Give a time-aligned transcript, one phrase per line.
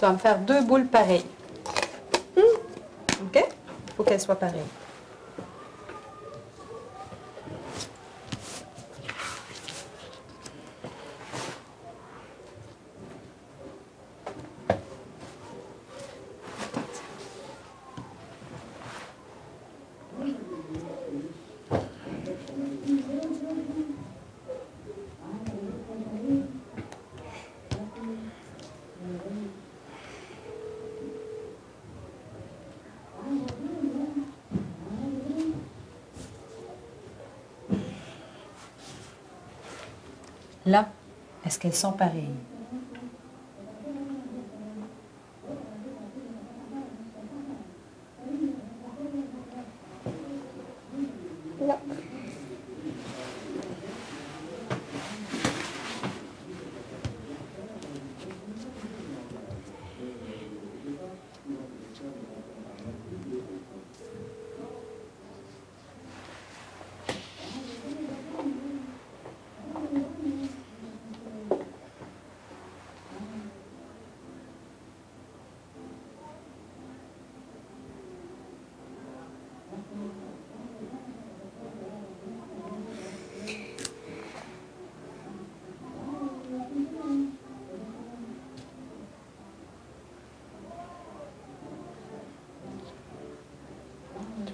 [0.00, 1.26] Tu vas me faire deux boules pareilles.
[2.34, 3.34] OK?
[3.34, 4.62] Il faut qu'elles soient pareilles.
[40.70, 40.88] Là,
[41.44, 42.28] est-ce qu'elles sont pareilles?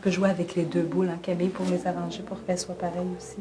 [0.07, 3.09] Peux jouer avec les deux boules, hein, Camille, pour les arranger pour qu'elles soient pareilles
[3.19, 3.39] aussi.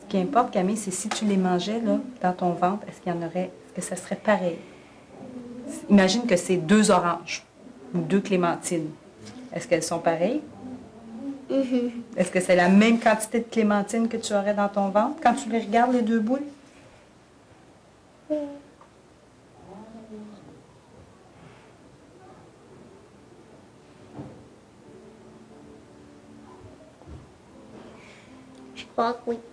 [0.00, 3.12] Ce qui importe, Camille, c'est si tu les mangeais là, dans ton ventre, est-ce qu'il
[3.12, 4.56] y en aurait, est-ce que ça serait pareil?
[5.90, 7.44] Imagine que c'est deux oranges
[7.94, 8.88] ou deux clémentines.
[9.52, 10.40] Est-ce qu'elles sont pareilles?
[12.16, 15.34] Est-ce que c'est la même quantité de clémentines que tu aurais dans ton ventre quand
[15.34, 16.40] tu les regardes, les deux boules?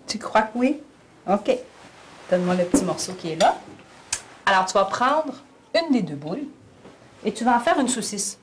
[0.07, 0.81] Tu crois que oui?
[1.27, 1.57] OK.
[2.29, 3.55] Donne-moi le petit morceau qui est là.
[4.45, 5.33] Alors, tu vas prendre
[5.75, 6.45] une des deux boules
[7.23, 8.37] et tu vas en faire une saucisse.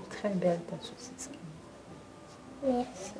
[0.10, 1.30] Très belle ta saucisse.
[2.64, 3.14] Merci.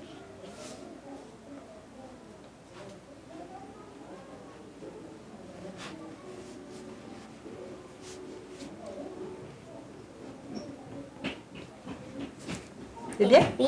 [13.18, 13.48] C'est bien?
[13.60, 13.68] Oui.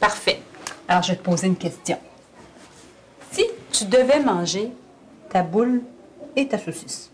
[0.00, 0.42] Parfait.
[0.88, 1.98] Alors, je vais te poser une question.
[3.30, 4.72] Si tu devais manger
[5.28, 5.82] ta boule
[6.34, 7.10] et ta saucisse,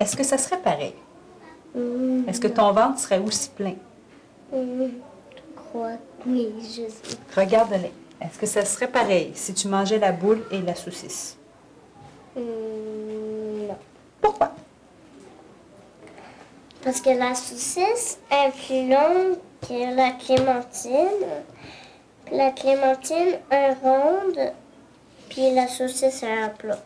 [0.00, 0.94] est-ce que ça serait pareil?
[2.26, 3.74] Est-ce que ton ventre serait aussi plein?
[4.52, 4.90] je
[5.54, 7.16] crois que oui, je sais.
[7.36, 7.92] Regarde-les.
[8.20, 11.36] Est-ce que ça serait pareil si tu mangeais la boule et la saucisse?
[12.36, 12.42] Hum,
[13.68, 13.76] non.
[14.20, 14.52] Pourquoi?
[16.82, 21.26] Parce que la saucisse est plus longue que la clémentine.
[22.32, 24.52] La clémentine est ronde,
[25.28, 26.78] puis la saucisse est à plat.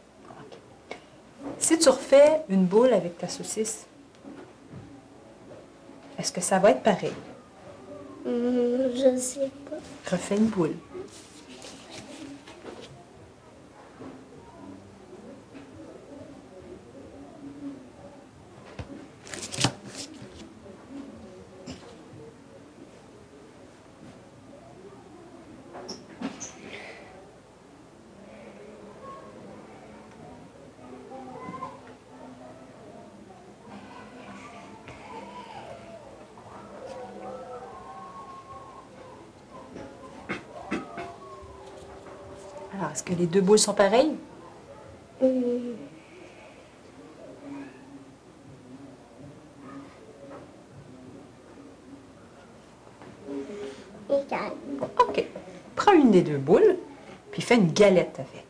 [1.59, 3.87] Si tu refais une boule avec ta saucisse,
[6.23, 7.13] est-ce que ça va être pareil?
[8.25, 10.13] Hum, je sais pas.
[10.13, 10.77] Refais une boule.
[42.93, 44.15] Est-ce que les deux boules sont pareilles?
[54.11, 54.53] Égal.
[54.81, 55.25] OK.
[55.75, 56.77] Prends une des deux boules,
[57.31, 58.47] puis fais une galette avec.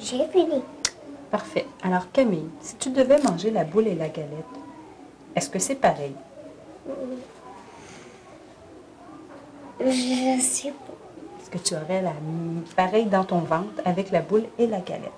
[0.00, 0.62] J'ai fini.
[1.30, 1.66] Parfait.
[1.82, 4.28] Alors, Camille, si tu devais manger la boule et la galette,
[5.36, 6.14] est-ce que c'est pareil?
[9.80, 10.94] Je sais pas.
[11.40, 14.80] Est-ce que tu aurais la m- pareil dans ton ventre avec la boule et la
[14.80, 15.12] galette?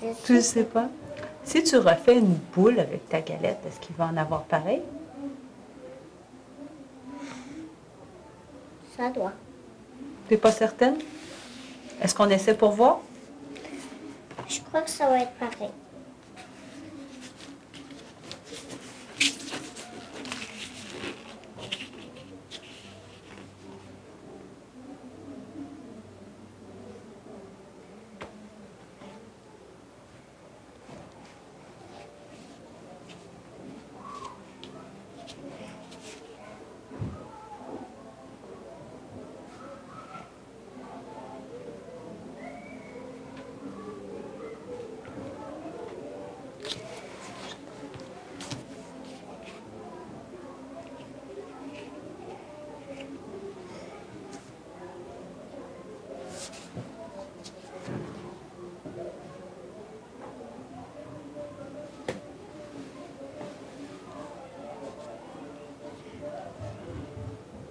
[0.00, 0.88] Je Tu sais pas?
[1.44, 4.82] Si tu refais une boule avec ta galette, est-ce qu'il va en avoir pareil?
[8.96, 9.32] Ça doit.
[10.28, 10.96] Tu n'es pas certaine?
[12.00, 13.00] Est-ce qu'on essaie pour voir?
[14.48, 15.70] Je crois que ça va être pareil.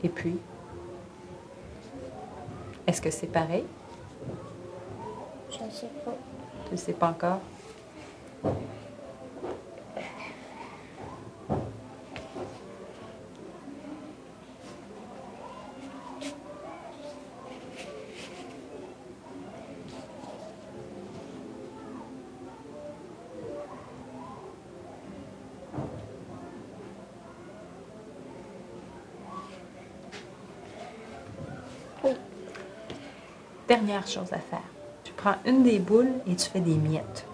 [0.03, 0.37] Et puis?
[2.85, 3.63] Est-ce que c'est pareil?
[5.49, 6.13] Je sais pas.
[6.67, 7.39] Tu ne sais pas encore?
[33.73, 34.61] Dernière chose à faire.
[35.03, 37.25] Tu prends une des boules et tu fais des miettes.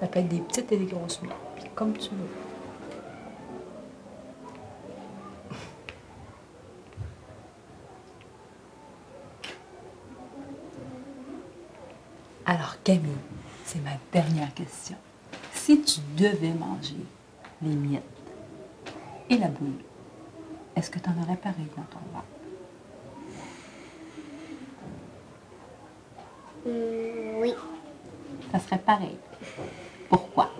[0.00, 1.34] Ça peut être des petites et des grosses miettes,
[1.74, 2.16] comme tu veux.
[12.46, 13.12] Alors Camille,
[13.66, 14.96] c'est ma dernière question.
[15.62, 16.96] Si tu devais manger
[17.62, 18.02] les miettes
[19.28, 19.84] et la boule,
[20.74, 22.24] est-ce que tu en aurais pareil dans ton ventre?
[26.66, 27.54] Hum, oui.
[28.50, 29.16] Ça serait pareil.
[30.08, 30.50] Pourquoi?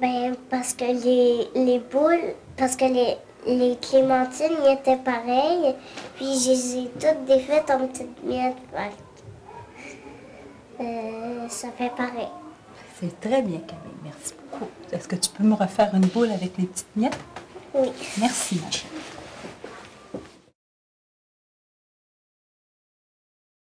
[0.00, 3.16] Ben, parce que les, les boules, parce que les,
[3.46, 5.74] les clémentines y étaient pareilles,
[6.14, 8.56] puis je les ai toutes défaites en petites miettes.
[10.80, 12.28] euh, ça fait pareil.
[13.00, 14.68] C'est très bien Camille, merci beaucoup.
[14.92, 17.18] Est-ce que tu peux me refaire une boule avec les petites miettes?
[17.74, 17.88] Oui.
[18.18, 18.88] Merci ma chérie.